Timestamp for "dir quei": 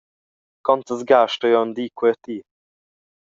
1.77-2.11